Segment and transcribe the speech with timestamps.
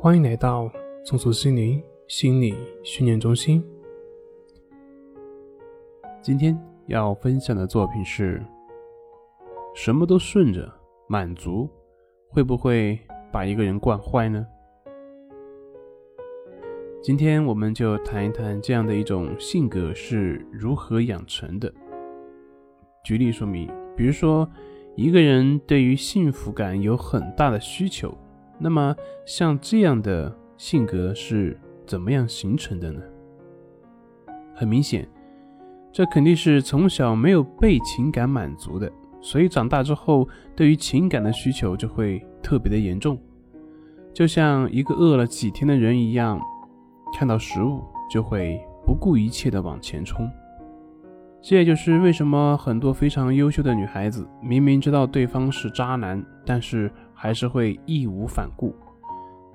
[0.00, 0.70] 欢迎来到
[1.02, 3.60] 松鼠心灵心理训练中心。
[6.22, 6.56] 今天
[6.86, 8.40] 要分享的作品是：
[9.74, 10.72] 什么都顺着
[11.08, 11.68] 满足，
[12.28, 12.96] 会不会
[13.32, 14.46] 把一个人惯坏呢？
[17.02, 21.74] 今天我们就谈一谈这样的一种性格是如何养成的。
[23.02, 24.48] 举例说明，比如说
[24.94, 28.16] 一个人对于幸福感有很大的需求。
[28.58, 28.94] 那么，
[29.24, 33.00] 像这样的性格是怎么样形成的呢？
[34.54, 35.08] 很明显，
[35.92, 43.16] 这肯定是从小没有被情感满足的，所以长大之后对于情感的需求就会特别的严重，
[44.12, 46.40] 就像一个饿了几天的人一样，
[47.16, 50.28] 看到食物就会不顾一切的往前冲。
[51.40, 58.72] 这也就是为什么很多非常优秀的女孩子，明明知道对方是渣男，但是还是会义无反顾。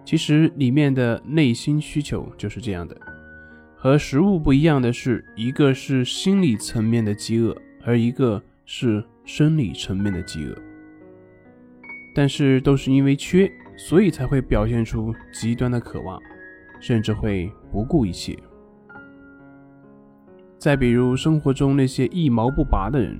[0.03, 2.95] 其实里面的内心需求就是这样的。
[3.73, 7.55] 和食物不一样的是，一个是心理层面的饥饿，
[7.85, 10.57] 而一个是生理层面的饥饿。
[12.13, 16.19] 但是都是因为缺，所以才会表现出极端的渴望，
[16.81, 18.37] 甚至会不顾一切。
[20.57, 23.19] 再比如生活中那些一毛不拔的人，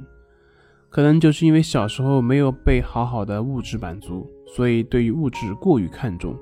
[0.93, 6.37] 可能就是因为小时候没有被好好的物质满足，所以对于物质过于看重。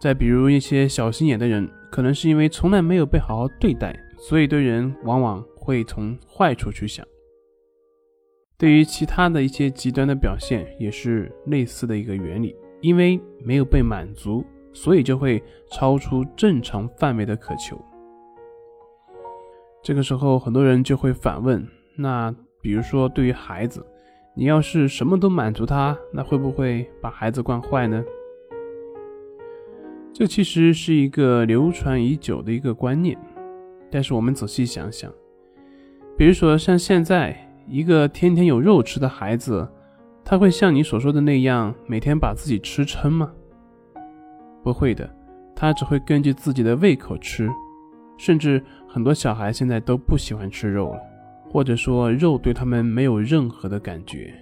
[0.00, 7.04] 再比如一些小心眼的人，可能是因为从来没有被好好对待，所以对人往往会从坏处去想。
[8.56, 17.76] 对于其他的一些极端的表现，也是类似的一个原理，因为没有被满足，所以就会超出正常范围的渴求。
[19.82, 22.32] 这个时候，很多人就会反问：那
[22.68, 23.82] 比如说，对于孩子，
[24.34, 28.04] 你要是什么都满足他，那会不会把孩子惯坏呢？
[30.12, 33.16] 这其实是一个流传已久的一个观念。
[33.90, 35.10] 但是我们仔细想想，
[36.14, 37.34] 比如说像现在
[37.66, 39.66] 一个天天有肉吃的孩子，
[40.22, 43.32] 他会像你所说的那样每天把自己吃撑吗？
[44.62, 45.08] 不会的，
[45.56, 47.48] 他只会根据自己的胃口吃。
[48.18, 51.00] 甚至很多小孩现在都不喜欢吃肉了，
[51.50, 54.34] 或者说肉对他们没有任何的感觉。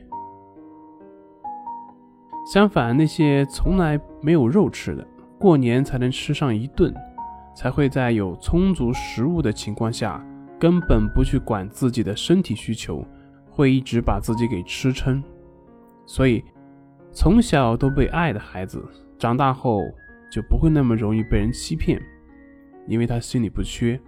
[2.52, 5.06] 相反，那些从来没有肉吃的，
[5.38, 6.94] 过年才能吃上一顿，
[7.54, 10.24] 才会在有充足食物的情况下，
[10.58, 13.04] 根本不去管自己的身体需求，
[13.50, 15.22] 会一直把自己给吃撑。
[16.06, 16.44] 所以，
[17.10, 18.80] 从小都被爱的孩子，
[19.18, 19.80] 长大后
[20.30, 22.00] 就不会那么容易被人欺骗。
[22.86, 24.00] 因为他心里不缺，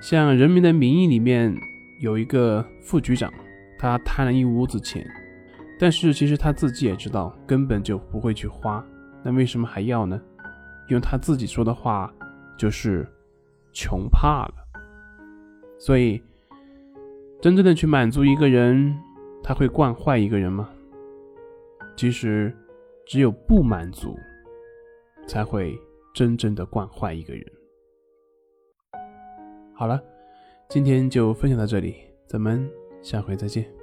[0.00, 1.54] 像《人民的名义》里面
[1.98, 3.32] 有一个副局长，
[3.78, 5.04] 他贪了一屋子钱，
[5.78, 8.84] 但是其实他自己也知道根本就不会去花，
[9.22, 10.20] 那为什么还要呢？
[10.88, 12.12] 用他自己说的话
[12.56, 13.06] 就是
[13.72, 14.54] 穷怕了。
[15.78, 16.22] 所以，
[17.40, 18.96] 真正的去满足一个人，
[19.42, 20.68] 他会惯坏一个人吗？
[21.96, 22.56] 其实，
[23.06, 24.16] 只有不满足，
[25.26, 25.78] 才会
[26.14, 27.44] 真正的惯坏一个人。
[29.74, 30.02] 好了，
[30.68, 31.94] 今天就分享到这里，
[32.26, 32.70] 咱们
[33.00, 33.77] 下回再见。